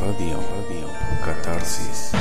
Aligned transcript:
Radio, 0.00 0.38
radio, 0.40 0.86
catarsis. 1.24 2.12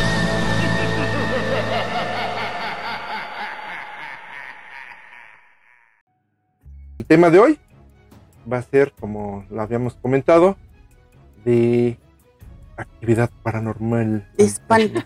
El 6.99 7.05
tema 7.05 7.29
de 7.29 7.39
hoy 7.39 7.59
va 8.51 8.57
a 8.57 8.61
ser, 8.61 8.93
como 8.99 9.45
lo 9.49 9.61
habíamos 9.61 9.95
comentado, 9.95 10.57
de 11.43 11.97
actividad 12.77 13.29
paranormal. 13.43 14.27
De 14.37 14.43
espanto. 14.45 15.01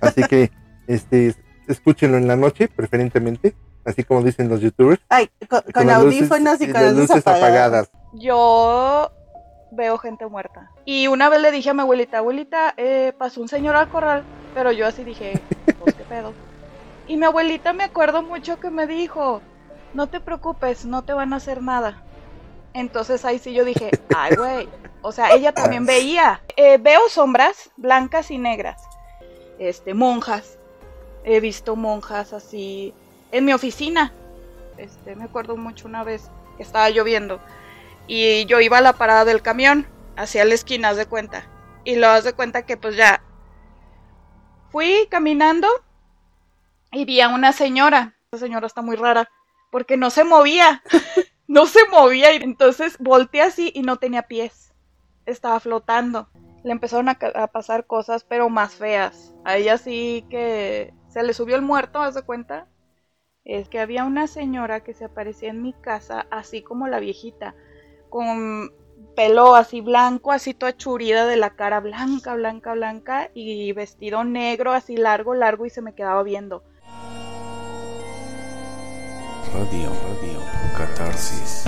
Así 0.00 0.22
que 0.24 0.50
este, 0.86 1.34
escúchenlo 1.66 2.16
en 2.18 2.26
la 2.26 2.36
noche, 2.36 2.68
preferentemente, 2.68 3.54
así 3.84 4.04
como 4.04 4.22
dicen 4.22 4.48
los 4.48 4.60
youtubers. 4.60 5.00
Ay, 5.08 5.30
con, 5.48 5.62
con 5.72 5.86
las 5.86 6.02
luces- 6.02 6.18
audífonos 6.20 6.60
y 6.60 6.66
con 6.72 6.82
las 6.82 6.94
luces 6.94 7.26
apagadas. 7.26 7.90
Yo 8.14 9.10
veo 9.78 9.96
gente 9.96 10.26
muerta. 10.26 10.70
Y 10.84 11.06
una 11.06 11.30
vez 11.30 11.40
le 11.40 11.50
dije 11.50 11.70
a 11.70 11.74
mi 11.74 11.80
abuelita, 11.80 12.18
abuelita, 12.18 12.74
eh, 12.76 13.14
pasó 13.16 13.40
un 13.40 13.48
señor 13.48 13.76
al 13.76 13.88
corral, 13.88 14.24
pero 14.52 14.72
yo 14.72 14.86
así 14.86 15.04
dije, 15.04 15.40
pues 15.80 15.94
qué 15.94 16.02
pedo. 16.04 16.34
Y 17.06 17.16
mi 17.16 17.24
abuelita 17.24 17.72
me 17.72 17.84
acuerdo 17.84 18.22
mucho 18.22 18.60
que 18.60 18.70
me 18.70 18.86
dijo, 18.86 19.40
no 19.94 20.08
te 20.08 20.20
preocupes, 20.20 20.84
no 20.84 21.02
te 21.02 21.14
van 21.14 21.32
a 21.32 21.36
hacer 21.36 21.62
nada. 21.62 22.02
Entonces 22.74 23.24
ahí 23.24 23.38
sí 23.38 23.54
yo 23.54 23.64
dije, 23.64 23.90
ay 24.14 24.36
güey, 24.36 24.68
o 25.00 25.12
sea, 25.12 25.32
ella 25.32 25.52
también 25.52 25.86
veía. 25.86 26.42
Eh, 26.56 26.76
veo 26.78 27.08
sombras 27.08 27.70
blancas 27.76 28.30
y 28.30 28.38
negras, 28.38 28.82
este, 29.58 29.94
monjas. 29.94 30.58
He 31.24 31.40
visto 31.40 31.76
monjas 31.76 32.32
así 32.32 32.92
en 33.30 33.44
mi 33.44 33.52
oficina. 33.52 34.12
Este, 34.76 35.14
me 35.14 35.24
acuerdo 35.24 35.56
mucho 35.56 35.86
una 35.86 36.04
vez 36.04 36.30
que 36.56 36.62
estaba 36.64 36.90
lloviendo 36.90 37.40
y 38.08 38.46
yo 38.46 38.60
iba 38.60 38.78
a 38.78 38.80
la 38.82 38.94
parada 38.94 39.26
del 39.26 39.42
camión, 39.42 39.86
hacia 40.16 40.44
la 40.44 40.54
esquina, 40.54 40.88
haz 40.88 40.96
de 40.96 41.06
cuenta. 41.06 41.46
Y 41.84 41.96
lo 41.96 42.08
haz 42.08 42.24
de 42.24 42.32
cuenta 42.32 42.66
que 42.66 42.76
pues 42.76 42.96
ya 42.96 43.22
fui 44.70 45.06
caminando 45.10 45.68
y 46.90 47.04
vi 47.04 47.20
a 47.20 47.28
una 47.28 47.52
señora. 47.52 48.16
Esa 48.32 48.46
señora 48.46 48.66
está 48.66 48.82
muy 48.82 48.96
rara 48.96 49.28
porque 49.70 49.96
no 49.96 50.10
se 50.10 50.24
movía. 50.24 50.82
no 51.46 51.66
se 51.66 51.86
movía 51.88 52.32
y 52.32 52.42
entonces 52.42 52.96
volteé 52.98 53.42
así 53.42 53.70
y 53.74 53.82
no 53.82 53.96
tenía 53.96 54.22
pies. 54.22 54.74
Estaba 55.26 55.60
flotando. 55.60 56.28
Le 56.64 56.72
empezaron 56.72 57.08
a, 57.08 57.14
pasar 57.48 57.86
cosas 57.86 58.24
pero 58.24 58.48
más 58.48 58.74
feas. 58.74 59.34
A 59.44 59.56
ella 59.56 59.78
sí 59.78 60.26
que 60.30 60.94
se 61.08 61.22
le 61.22 61.34
subió 61.34 61.56
el 61.56 61.62
muerto, 61.62 62.00
haz 62.00 62.14
de 62.14 62.22
cuenta. 62.22 62.66
Es 63.44 63.68
que 63.68 63.80
había 63.80 64.04
una 64.04 64.26
señora 64.26 64.80
que 64.80 64.94
se 64.94 65.04
aparecía 65.04 65.50
en 65.50 65.62
mi 65.62 65.72
casa 65.72 66.26
así 66.30 66.62
como 66.62 66.88
la 66.88 67.00
viejita 67.00 67.54
con 68.08 68.72
pelo 69.14 69.54
así 69.54 69.80
blanco, 69.80 70.32
así 70.32 70.54
toda 70.54 70.76
churida 70.76 71.26
de 71.26 71.36
la 71.36 71.50
cara 71.50 71.80
blanca, 71.80 72.34
blanca, 72.34 72.74
blanca 72.74 73.30
y 73.34 73.72
vestido 73.72 74.24
negro, 74.24 74.72
así 74.72 74.96
largo, 74.96 75.34
largo 75.34 75.66
y 75.66 75.70
se 75.70 75.82
me 75.82 75.94
quedaba 75.94 76.22
viendo. 76.22 76.62
Radio, 79.52 79.90
radio, 79.90 80.40
catarsis. 80.76 81.67